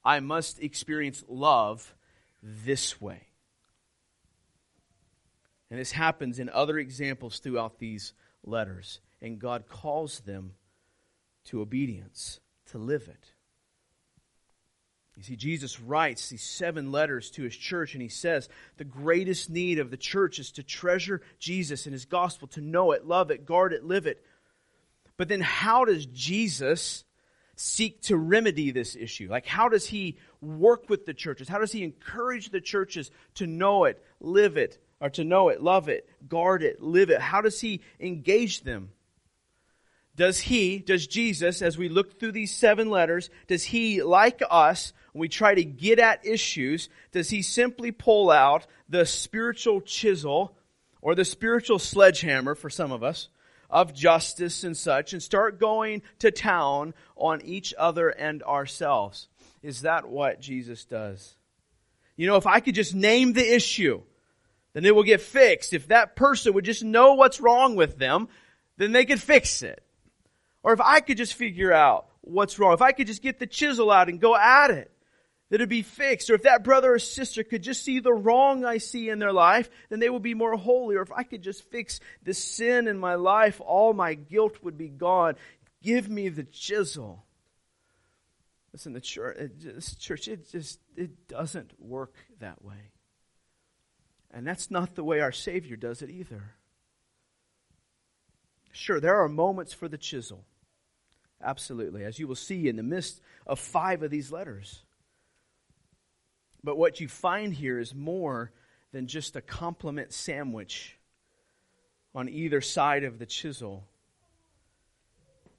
[0.04, 1.96] I must experience love
[2.42, 3.28] this way.
[5.70, 9.00] And this happens in other examples throughout these letters.
[9.22, 10.54] And God calls them
[11.46, 12.40] to obedience,
[12.72, 13.34] to live it.
[15.22, 19.52] You see, Jesus writes these seven letters to his church, and he says the greatest
[19.52, 23.30] need of the church is to treasure Jesus and his gospel, to know it, love
[23.30, 24.26] it, guard it, live it.
[25.18, 27.04] But then, how does Jesus
[27.56, 29.28] seek to remedy this issue?
[29.30, 31.48] Like, how does he work with the churches?
[31.48, 35.62] How does he encourage the churches to know it, live it, or to know it,
[35.62, 37.22] love it, guard it, live it?
[37.22, 38.92] How does he engage them?
[40.16, 44.94] Does he, does Jesus, as we look through these seven letters, does he, like us,
[45.14, 50.56] when we try to get at issues, does he simply pull out the spiritual chisel
[51.02, 53.30] or the spiritual sledgehammer for some of us
[53.72, 59.28] of justice and such and start going to town on each other and ourselves?
[59.64, 61.36] Is that what Jesus does?
[62.18, 64.02] You know, if I could just name the issue,
[64.74, 65.74] then it will get fixed.
[65.74, 68.28] If that person would just know what's wrong with them,
[68.78, 69.84] then they could fix it.
[70.64, 73.48] Or if I could just figure out what's wrong, if I could just get the
[73.48, 74.92] chisel out and go at it,
[75.52, 76.30] that it'd be fixed.
[76.30, 79.34] Or if that brother or sister could just see the wrong I see in their
[79.34, 80.96] life, then they would be more holy.
[80.96, 84.78] Or if I could just fix the sin in my life, all my guilt would
[84.78, 85.36] be gone.
[85.84, 87.26] Give me the chisel.
[88.72, 92.92] Listen, the church, just, church, it just it doesn't work that way.
[94.34, 96.54] And that's not the way our Savior does it either.
[98.72, 100.46] Sure, there are moments for the chisel.
[101.44, 104.86] Absolutely, as you will see in the midst of five of these letters.
[106.64, 108.52] But what you find here is more
[108.92, 110.98] than just a compliment sandwich
[112.14, 113.88] on either side of the chisel.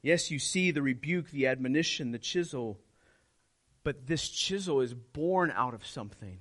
[0.02, 2.78] Yes, you see the rebuke, the admonition, the chisel,
[3.84, 6.38] but this chisel is born out of something.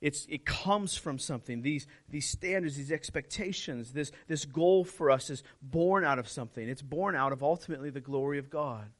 [0.00, 1.62] It's, it comes from something.
[1.62, 6.68] These, these standards, these expectations, this, this goal for us is born out of something.
[6.68, 8.90] It's born out of ultimately the glory of God.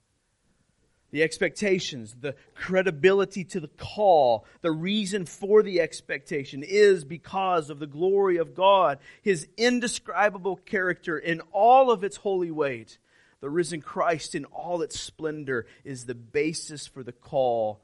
[1.12, 7.78] The expectations, the credibility to the call, the reason for the expectation is because of
[7.78, 12.98] the glory of God, His indescribable character in all of its holy weight.
[13.40, 17.82] The risen Christ in all its splendor is the basis for the call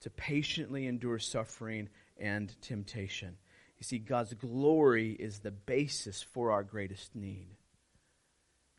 [0.00, 3.36] to patiently endure suffering and temptation.
[3.78, 7.57] You see, God's glory is the basis for our greatest need.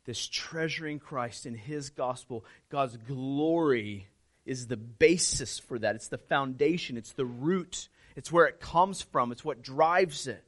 [0.04, 4.08] This treasuring Christ in His gospel, God's glory
[4.46, 5.94] is the basis for that.
[5.94, 10.44] It's the foundation, it's the root, it's where it comes from, it's what drives it.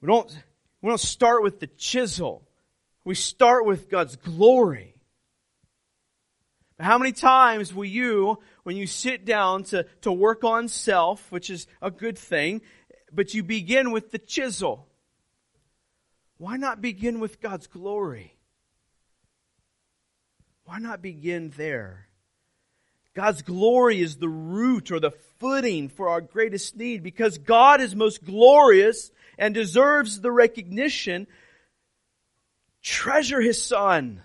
[0.00, 0.30] We don't,
[0.82, 2.42] we don't start with the chisel,
[3.04, 4.94] we start with God's glory.
[6.76, 11.30] But How many times will you, when you sit down to, to work on self,
[11.30, 12.62] which is a good thing,
[13.12, 14.87] but you begin with the chisel?
[16.38, 18.34] Why not begin with God's glory?
[20.64, 22.06] Why not begin there?
[23.14, 27.96] God's glory is the root or the footing for our greatest need because God is
[27.96, 31.26] most glorious and deserves the recognition.
[32.82, 34.22] Treasure His Son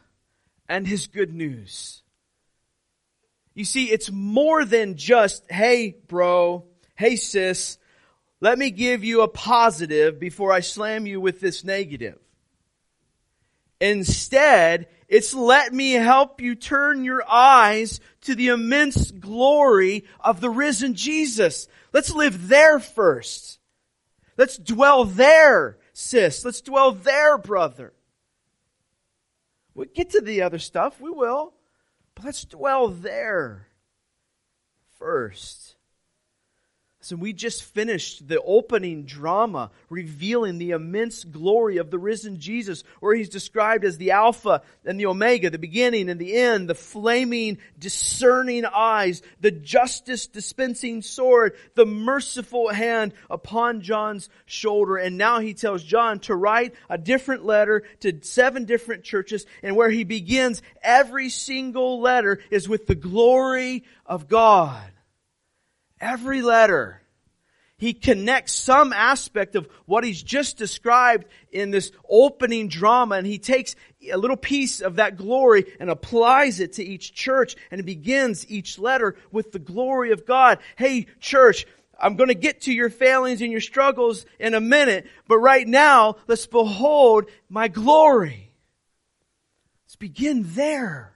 [0.69, 2.03] and His good news.
[3.55, 7.77] You see, it's more than just, hey, bro, hey, sis,
[8.43, 12.19] let me give you a positive before I slam you with this negative.
[13.79, 20.49] Instead, it's let me help you turn your eyes to the immense glory of the
[20.49, 21.69] risen Jesus.
[21.93, 23.59] Let's live there first.
[24.35, 26.43] Let's dwell there, sis.
[26.43, 27.93] Let's dwell there, brother.
[29.73, 30.99] We'll get to the other stuff.
[30.99, 31.53] We will.
[32.13, 33.69] But let's dwell there
[34.99, 35.62] first.
[37.03, 42.85] So we just finished the opening drama revealing the immense glory of the risen Jesus,
[43.01, 46.75] where he's described as the Alpha and the Omega, the beginning and the end, the
[46.75, 54.95] flaming, discerning eyes, the justice dispensing sword, the merciful hand upon John's shoulder.
[54.95, 59.75] And now he tells John to write a different letter to seven different churches, and
[59.75, 64.92] where he begins every single letter is with the glory of God.
[66.03, 66.99] Every letter.
[67.77, 73.39] He connects some aspect of what he's just described in this opening drama and he
[73.39, 73.77] takes
[74.11, 78.77] a little piece of that glory and applies it to each church and begins each
[78.77, 80.59] letter with the glory of God.
[80.75, 81.65] Hey, church,
[81.97, 85.67] I'm going to get to your failings and your struggles in a minute, but right
[85.67, 88.51] now, let's behold my glory.
[89.85, 91.12] Let's begin there.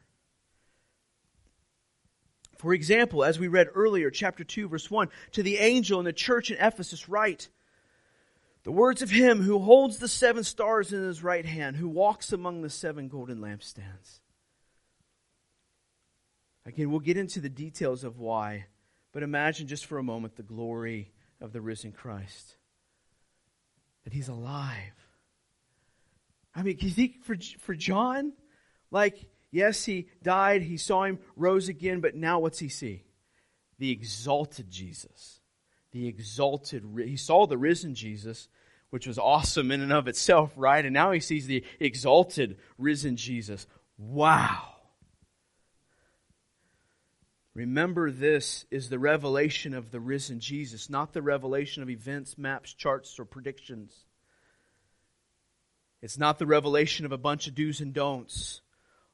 [2.58, 6.14] For example, as we read earlier, chapter 2, verse 1, to the angel in the
[6.14, 7.50] church in Ephesus write,
[8.64, 12.34] the words of him who holds the seven stars in his right hand, who walks
[12.34, 14.20] among the seven golden lampstands.
[16.66, 18.66] Again, we'll get into the details of why,
[19.14, 22.58] but imagine just for a moment the glory of the risen Christ.
[24.04, 24.94] That he's alive.
[26.54, 28.34] I mean, can you think for, for John,
[28.92, 33.04] like, Yes, he died, he saw him, rose again, but now what's he see?
[33.80, 35.40] The exalted Jesus.
[35.92, 38.50] The exalted, he saw the risen Jesus,
[38.90, 40.84] which was awesome in and of itself, right?
[40.84, 43.68] And now he sees the exalted, risen Jesus.
[43.98, 44.74] Wow.
[47.54, 52.74] Remember, this is the revelation of the risen Jesus, not the revelation of events, maps,
[52.74, 54.06] charts, or predictions.
[56.02, 58.62] It's not the revelation of a bunch of do's and don'ts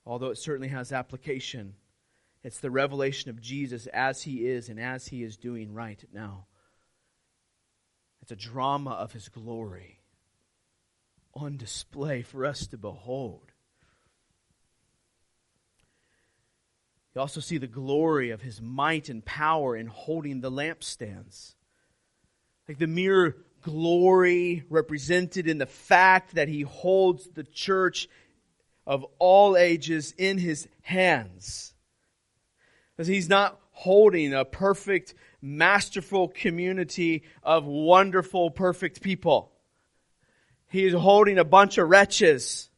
[0.06, 1.76] although it certainly has application.
[2.44, 6.48] It's the revelation of Jesus as he is and as he is doing right now.
[8.22, 10.00] It's a drama of his glory
[11.34, 13.52] on display for us to behold.
[17.16, 21.54] You also see the glory of his might and power in holding the lampstands.
[22.68, 28.08] Like the mere glory represented in the fact that he holds the church
[28.86, 31.74] of all ages in his hands.
[32.96, 39.52] Because he's not holding a perfect, masterful community of wonderful, perfect people.
[40.70, 42.70] He's holding a bunch of wretches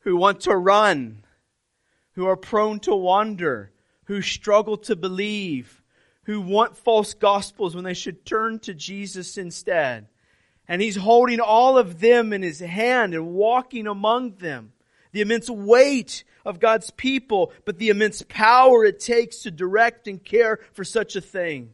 [0.00, 1.24] who want to run,
[2.12, 3.72] who are prone to wander,
[4.04, 5.82] who struggle to believe,
[6.24, 10.08] who want false gospels when they should turn to Jesus instead.
[10.68, 14.72] And he's holding all of them in his hand and walking among them
[15.16, 20.22] the immense weight of God's people, but the immense power it takes to direct and
[20.22, 21.72] care for such a thing.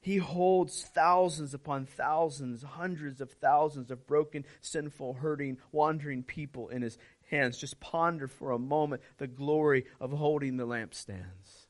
[0.00, 6.82] He holds thousands upon thousands, hundreds of thousands of broken, sinful, hurting, wandering people in
[6.82, 6.98] his
[7.32, 7.58] hands.
[7.58, 11.66] Just ponder for a moment the glory of holding the lampstands.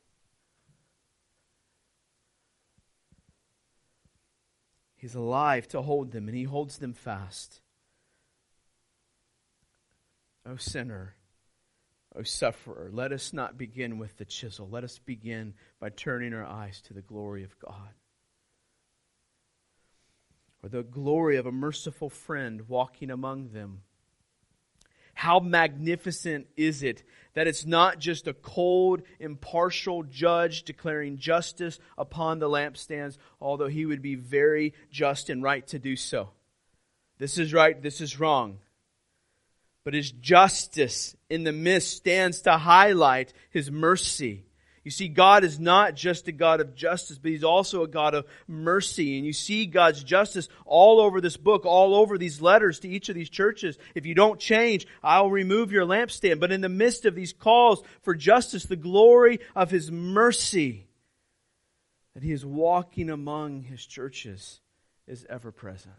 [4.94, 7.61] He's alive to hold them, and he holds them fast.
[10.44, 11.14] O sinner,
[12.16, 14.68] O sufferer, let us not begin with the chisel.
[14.68, 17.94] Let us begin by turning our eyes to the glory of God.
[20.62, 23.82] Or the glory of a merciful friend walking among them.
[25.14, 27.02] How magnificent is it
[27.34, 33.86] that it's not just a cold, impartial judge declaring justice upon the lampstands, although he
[33.86, 36.30] would be very just and right to do so.
[37.18, 38.58] This is right, this is wrong
[39.84, 44.44] but his justice in the midst stands to highlight his mercy.
[44.84, 48.14] You see, God is not just a God of justice, but He's also a God
[48.14, 49.16] of mercy.
[49.16, 53.08] And you see God's justice all over this book, all over these letters to each
[53.08, 53.78] of these churches.
[53.94, 56.40] If you don't change, I'll remove your lampstand.
[56.40, 60.88] But in the midst of these calls for justice, the glory of His mercy,
[62.14, 64.60] that He is walking among His churches,
[65.06, 65.94] is ever present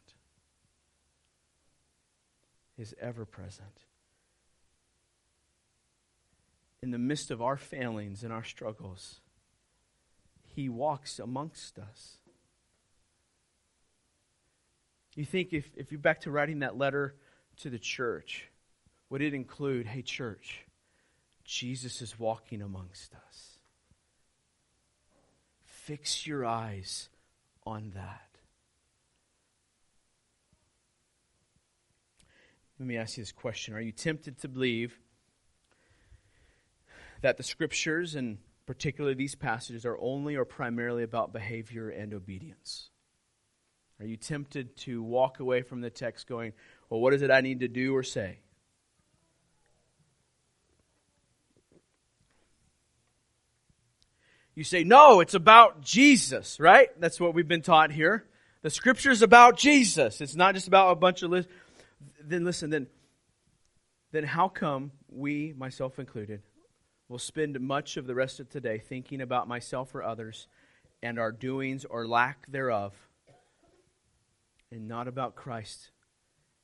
[2.78, 3.68] is ever present.
[6.82, 9.20] In the midst of our failings and our struggles,
[10.44, 12.18] He walks amongst us.
[15.16, 17.16] You think if, if you're back to writing that letter
[17.58, 18.50] to the church,
[19.10, 20.66] would it include, hey, church,
[21.46, 23.58] Jesus is walking amongst us?
[25.64, 27.10] Fix your eyes
[27.66, 28.33] on that.
[32.80, 34.98] Let me ask you this question Are you tempted to believe
[37.22, 42.90] that the scriptures and particularly these passages, are only or primarily about behavior and obedience?
[44.00, 46.54] Are you tempted to walk away from the text going,
[46.90, 48.40] well, what is it I need to do or say?
[54.56, 56.90] You say, no, it's about Jesus, right?
[57.00, 58.26] That's what we've been taught here.
[58.62, 60.22] The scripture's about Jesus.
[60.22, 61.52] It's not just about a bunch of lists.
[62.26, 62.88] Then listen, then,
[64.12, 66.42] then how come we, myself included,
[67.10, 70.48] will spend much of the rest of today thinking about myself or others
[71.02, 72.94] and our doings or lack thereof
[74.72, 75.92] and not about Christ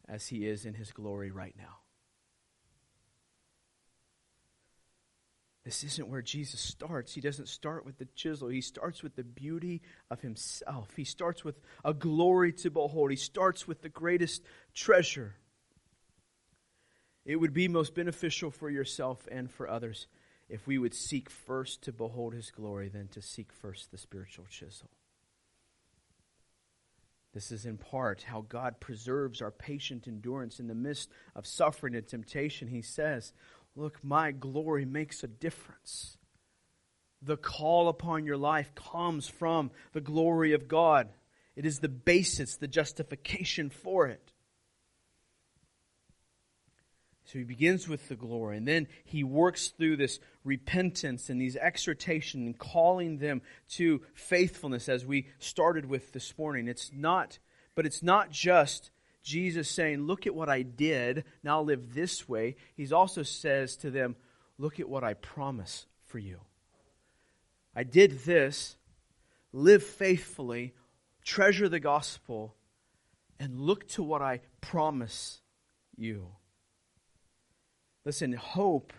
[0.07, 1.79] as he is in his glory right now?
[5.65, 7.13] This isn't where Jesus starts.
[7.13, 8.47] He doesn't start with the chisel.
[8.47, 10.89] He starts with the beauty of himself.
[10.95, 13.11] He starts with a glory to behold.
[13.11, 14.41] He starts with the greatest
[14.73, 15.35] treasure.
[17.29, 20.07] It would be most beneficial for yourself and for others
[20.49, 24.45] if we would seek first to behold his glory than to seek first the spiritual
[24.49, 24.89] chisel.
[27.35, 31.93] This is in part how God preserves our patient endurance in the midst of suffering
[31.93, 32.67] and temptation.
[32.67, 33.31] He says,
[33.75, 36.17] Look, my glory makes a difference.
[37.21, 41.09] The call upon your life comes from the glory of God.
[41.55, 44.33] It is the basis, the justification for it.
[47.31, 51.55] So he begins with the glory, and then he works through this repentance and these
[51.55, 56.67] exhortation and calling them to faithfulness as we started with this morning.
[56.67, 57.37] It's not,
[57.75, 58.89] but it's not just
[59.21, 62.55] Jesus saying, Look at what I did, now live this way.
[62.75, 64.15] He also says to them,
[64.57, 66.39] Look at what I promise for you.
[67.75, 68.75] I did this,
[69.53, 70.73] live faithfully,
[71.23, 72.55] treasure the gospel,
[73.39, 75.41] and look to what I promise
[75.95, 76.29] you.
[78.05, 78.93] Listen, hope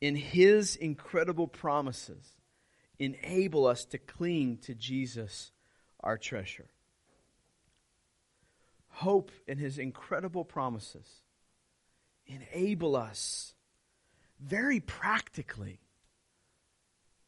[0.00, 2.36] in His incredible promises
[2.98, 5.52] enable us to cling to Jesus,
[6.00, 6.70] our treasure.
[8.88, 11.22] Hope in His incredible promises
[12.26, 13.54] enable us
[14.40, 15.80] very practically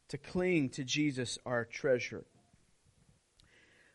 [0.09, 2.25] to cling to Jesus, our treasure.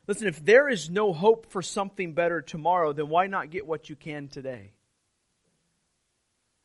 [0.08, 3.90] Listen, if there is no hope for something better tomorrow, then why not get what
[3.90, 4.74] you can today?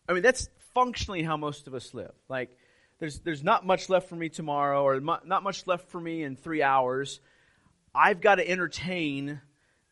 [0.09, 2.13] I mean, that's functionally how most of us live.
[2.29, 2.57] Like,
[2.99, 6.37] there's, there's not much left for me tomorrow, or not much left for me in
[6.37, 7.21] three hours.
[7.95, 9.41] I've got to entertain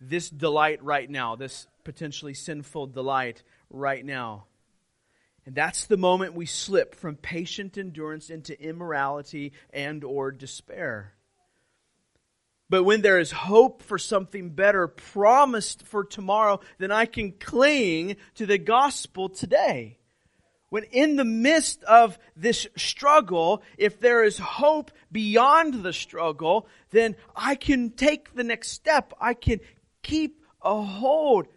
[0.01, 4.45] this delight right now, this potentially sinful delight right now.
[5.47, 11.13] And that's the moment we slip from patient endurance into immorality and or despair.
[12.71, 18.17] But when there is hope for something better promised for tomorrow, then I can cling
[18.37, 19.99] to the gospel today
[20.75, 27.15] when in the midst of this struggle, if there is hope beyond the struggle, then
[27.37, 29.13] I can take the next step.
[29.21, 29.61] I can
[30.03, 31.47] keep a hold.
[31.47, 31.51] I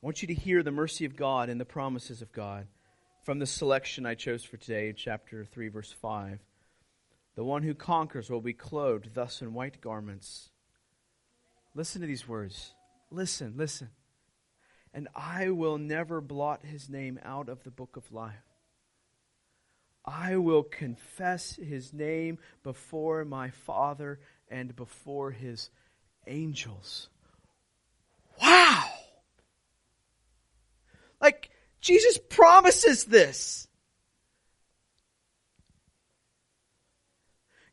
[0.00, 2.66] want you to hear the mercy of God and the promises of God
[3.24, 6.38] from the selection I chose for today, chapter 3, verse 5.
[7.34, 10.48] The one who conquers will be clothed thus in white garments.
[11.74, 12.72] Listen to these words.
[13.10, 13.90] Listen, listen
[14.94, 18.34] and I will never blot his name out of the book of life.
[20.04, 25.70] I will confess his name before my Father and before his
[26.28, 27.08] angels.
[28.40, 28.84] Wow!
[31.20, 33.66] Like, Jesus promises this.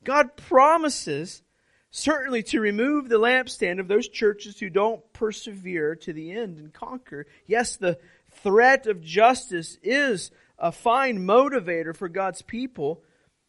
[0.04, 1.44] God promises
[1.92, 6.74] Certainly, to remove the lampstand of those churches who don't persevere to the end and
[6.74, 7.28] conquer.
[7.48, 8.00] Yes, the
[8.32, 13.04] threat of justice is a fine motivator for God's people.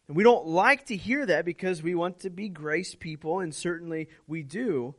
[0.07, 3.55] And we don't like to hear that because we want to be grace people, and
[3.55, 4.93] certainly we do.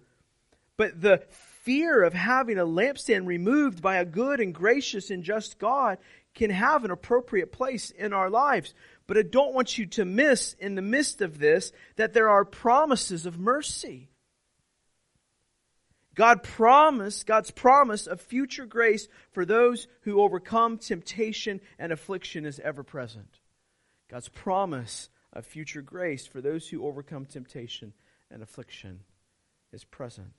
[0.78, 1.22] But the
[1.64, 5.98] fear of having a lampstand removed by a good and gracious and just God
[6.34, 8.74] can have an appropriate place in our lives.
[9.06, 12.44] But I don't want you to miss in the midst of this that there are
[12.44, 14.10] promises of mercy.
[16.14, 22.60] God promised, God's promise of future grace for those who overcome temptation and affliction is
[22.60, 23.40] ever present.
[24.08, 27.92] God's promise of future grace for those who overcome temptation
[28.30, 29.00] and affliction
[29.72, 30.32] is present.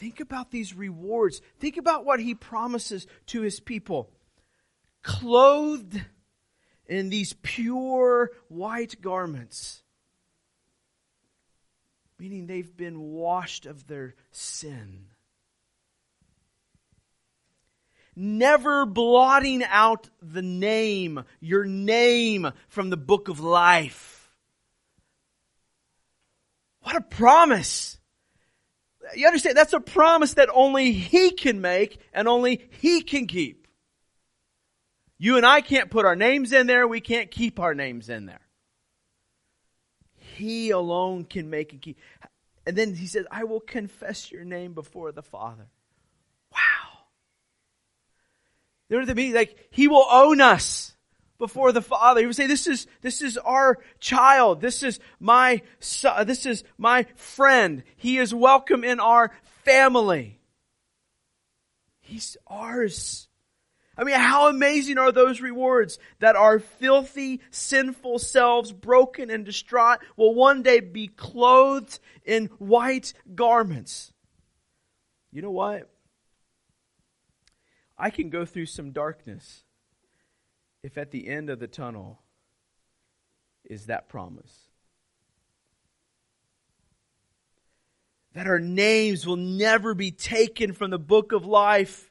[0.00, 1.42] Think about these rewards.
[1.58, 4.10] Think about what he promises to his people.
[5.02, 6.00] Clothed
[6.86, 9.82] in these pure white garments,
[12.18, 15.04] meaning they've been washed of their sin.
[18.16, 24.30] never blotting out the name, your name from the book of life.
[26.82, 27.99] What a promise!
[29.14, 29.56] You understand?
[29.56, 33.66] That's a promise that only He can make and only He can keep.
[35.18, 36.88] You and I can't put our names in there.
[36.88, 38.40] We can't keep our names in there.
[40.36, 41.98] He alone can make and keep.
[42.66, 45.66] And then he says, I will confess your name before the Father.
[46.50, 47.00] Wow.
[48.88, 49.34] What I mean?
[49.34, 50.94] Like, he will own us
[51.40, 52.20] before the Father.
[52.20, 54.60] He would say, this is, this is our child.
[54.60, 56.28] This is my son.
[56.28, 57.82] This is my friend.
[57.96, 59.32] He is welcome in our
[59.64, 60.38] family.
[62.00, 63.26] He's ours.
[63.96, 69.98] I mean, how amazing are those rewards that our filthy, sinful selves, broken and distraught,
[70.16, 74.12] will one day be clothed in white garments.
[75.32, 75.90] You know what?
[77.98, 79.64] I can go through some darkness
[80.82, 82.20] if at the end of the tunnel
[83.64, 84.68] is that promise.
[88.32, 92.10] That our names will never be taken from the book of life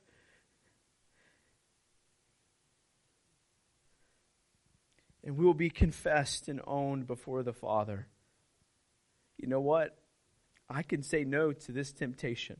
[5.23, 8.07] and we will be confessed and owned before the Father.
[9.37, 9.97] You know what?
[10.69, 12.57] I can say no to this temptation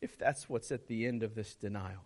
[0.00, 2.04] if that's what's at the end of this denial.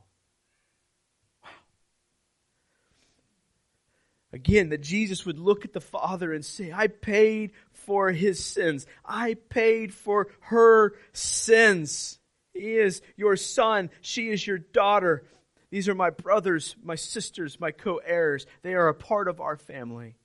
[4.33, 8.87] Again, that Jesus would look at the Father and say, I paid for his sins.
[9.05, 12.19] I paid for her sins.
[12.55, 13.91] He is your son.
[14.01, 15.25] She is your daughter.
[15.71, 18.47] These are my brothers, my sisters, my co heirs.
[18.63, 20.17] They are a part of our family.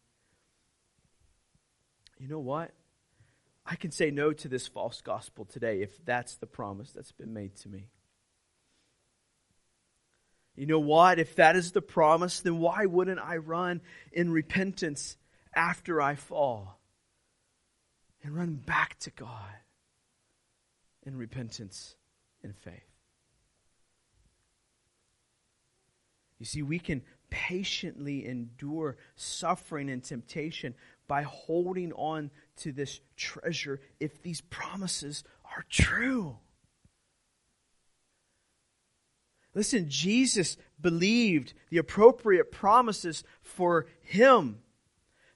[2.18, 2.72] You know what?
[3.66, 7.34] I can say no to this false gospel today if that's the promise that's been
[7.34, 7.90] made to me.
[10.58, 11.20] You know what?
[11.20, 13.80] If that is the promise, then why wouldn't I run
[14.12, 15.16] in repentance
[15.54, 16.80] after I fall
[18.24, 19.54] and run back to God
[21.04, 21.96] in repentance
[22.44, 22.74] and faith?
[26.40, 30.74] You see, we can patiently endure suffering and temptation
[31.08, 35.24] by holding on to this treasure if these promises
[35.56, 36.38] are true.
[39.58, 44.60] Listen, Jesus believed the appropriate promises for him.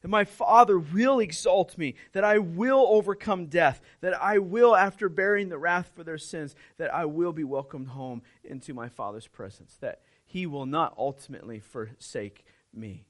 [0.03, 5.09] That my Father will exalt me, that I will overcome death, that I will, after
[5.09, 9.25] bearing the wrath for their sins, that I will be welcomed home into my Father's
[9.25, 9.75] presence.
[9.81, 13.05] That he will not ultimately forsake me.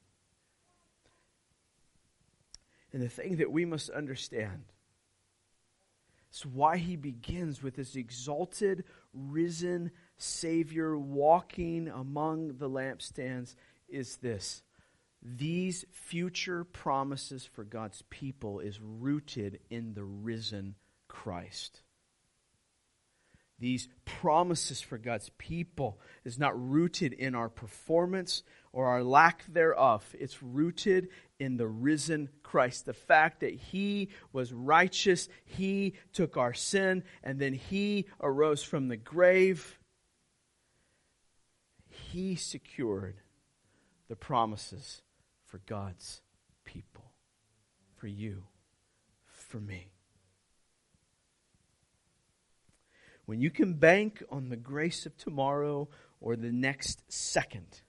[2.90, 4.64] And the thing that we must understand
[6.32, 9.90] is why he begins with this exalted, risen
[10.22, 13.54] Savior walking among the lampstands
[13.88, 14.62] is this.
[15.22, 20.74] These future promises for God's people is rooted in the risen
[21.08, 21.82] Christ
[23.62, 28.42] these promises for God's people is not rooted in our performance
[28.72, 30.04] or our lack thereof.
[30.18, 32.86] It's rooted in the risen Christ.
[32.86, 38.88] The fact that He was righteous, He took our sin, and then He arose from
[38.88, 39.78] the grave.
[42.12, 43.16] He secured
[44.08, 45.02] the promises
[45.46, 46.20] for God's
[46.64, 47.12] people,
[47.96, 48.44] for you,
[49.24, 49.92] for me.
[53.26, 55.88] when you can bank on the grace of tomorrow
[56.20, 57.80] or the next second,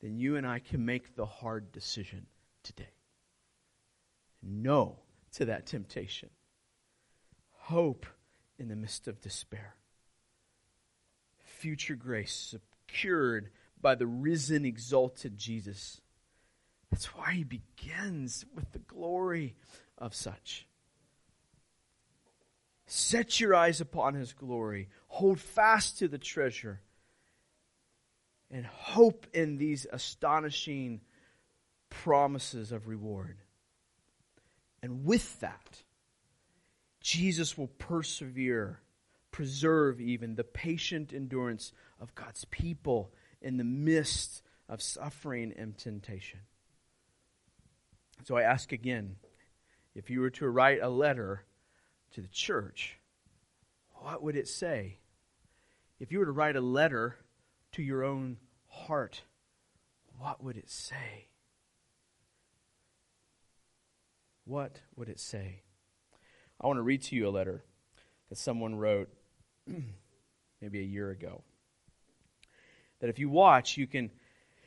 [0.00, 2.26] then you and I can make the hard decision
[2.62, 2.94] today.
[4.42, 5.00] No
[5.32, 6.30] to that temptation.
[7.52, 8.06] Hope
[8.58, 9.74] in the midst of despair.
[11.64, 12.58] Future grace
[12.90, 13.48] secured
[13.80, 16.02] by the risen, exalted Jesus.
[16.90, 19.56] That's why he begins with the glory
[19.96, 20.66] of such.
[22.84, 24.90] Set your eyes upon his glory.
[25.08, 26.82] Hold fast to the treasure.
[28.50, 31.00] And hope in these astonishing
[31.88, 33.38] promises of reward.
[34.82, 35.82] And with that,
[37.00, 38.82] Jesus will persevere,
[39.34, 43.12] preserve even the patient endurance of God's people
[43.42, 46.38] in the midst of suffering and temptation.
[48.22, 49.16] So I ask again
[49.92, 51.42] if you were to write a letter,
[52.12, 52.96] to the church,
[53.90, 54.98] what would it say?
[55.98, 57.16] If you were to write a letter
[57.72, 58.36] to your own
[58.68, 59.22] heart,
[60.16, 61.26] what would it say?
[64.44, 65.62] What would it say?
[66.60, 67.64] I want to read to you a letter
[68.28, 69.08] that someone wrote
[70.60, 71.42] maybe a year ago.
[73.00, 74.10] that if you watch, you can,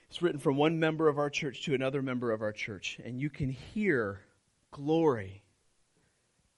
[0.10, 3.20] it's written from one member of our church to another member of our church, and
[3.20, 4.22] you can hear
[4.72, 5.44] glory,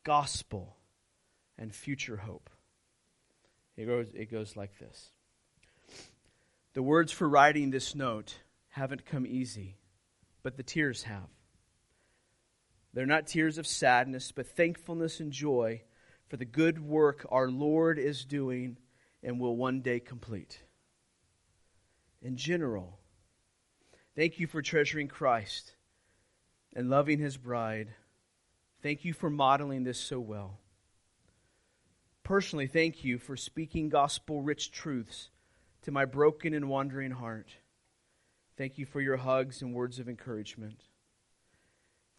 [0.04, 0.76] gospel,
[1.58, 2.50] and future hope.
[3.78, 5.10] It goes, it goes like this
[6.74, 9.78] The words for writing this note haven't come easy,
[10.44, 11.30] but the tears have.
[12.94, 15.84] They're not tears of sadness, but thankfulness and joy
[16.30, 18.78] for the good work our Lord is doing
[19.24, 20.62] and will one day complete.
[22.22, 23.00] In general,
[24.16, 25.74] thank you for treasuring Christ
[26.76, 27.90] and loving his bride.
[28.82, 30.60] Thank you for modeling this so well.
[32.24, 35.30] Personally, thank you for speaking gospel rich truths
[35.82, 37.50] to my broken and wandering heart.
[38.56, 40.84] Thank you for your hugs and words of encouragement.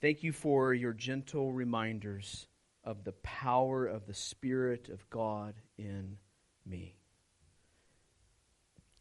[0.00, 2.48] Thank you for your gentle reminders
[2.84, 6.16] of the power of the Spirit of God in
[6.66, 6.96] me.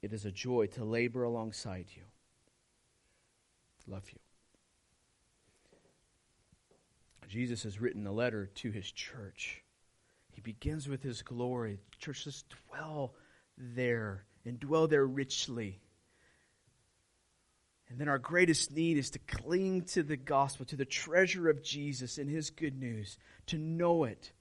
[0.01, 2.03] It is a joy to labor alongside you.
[3.87, 4.19] Love you.
[7.27, 9.61] Jesus has written a letter to his church.
[10.31, 11.79] He begins with his glory.
[11.99, 13.13] Church, let's dwell
[13.57, 15.79] there and dwell there richly.
[17.89, 21.63] And then our greatest need is to cling to the gospel, to the treasure of
[21.63, 23.17] Jesus and his good news,
[23.47, 24.31] to know it,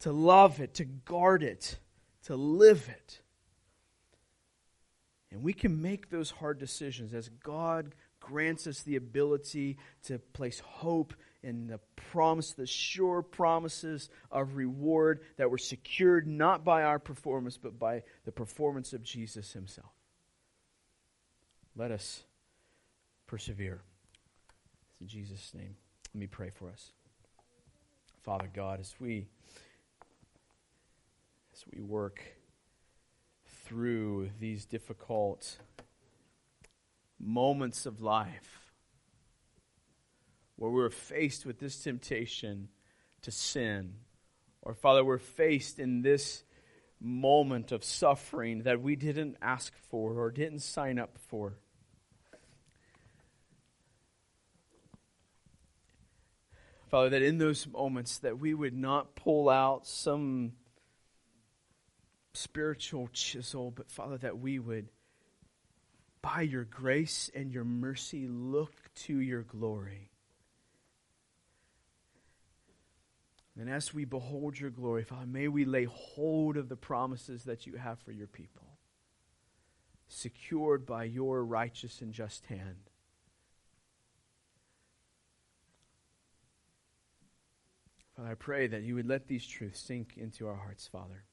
[0.00, 1.78] to love it, to guard it,
[2.24, 3.20] to live it.
[5.32, 10.60] And we can make those hard decisions as God grants us the ability to place
[10.60, 17.00] hope in the promise, the sure promises of reward that were secured not by our
[17.00, 19.90] performance, but by the performance of Jesus himself.
[21.74, 22.22] Let us
[23.32, 23.80] persevere.
[24.90, 25.74] It's in Jesus' name.
[26.12, 26.92] Let me pray for us.
[28.20, 29.26] Father God, as we
[31.54, 32.22] as we work
[33.64, 35.56] through these difficult
[37.18, 38.70] moments of life
[40.56, 42.68] where we're faced with this temptation
[43.22, 43.94] to sin,
[44.60, 46.44] or Father, we're faced in this
[47.00, 51.56] moment of suffering that we didn't ask for or didn't sign up for.
[56.92, 60.52] Father, that in those moments that we would not pull out some
[62.34, 64.90] spiritual chisel, but Father, that we would,
[66.20, 70.10] by your grace and your mercy, look to your glory.
[73.58, 77.66] And as we behold your glory, Father, may we lay hold of the promises that
[77.66, 78.76] you have for your people,
[80.08, 82.90] secured by your righteous and just hand.
[88.16, 91.24] Father, I pray that you would let these truths sink into our hearts, Father,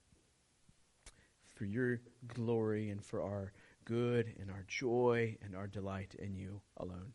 [1.56, 3.52] for your glory and for our
[3.84, 7.12] good and our joy and our delight in you alone.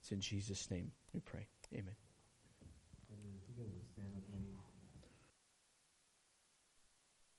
[0.00, 1.48] It's in Jesus' name we pray.
[1.74, 2.05] Amen.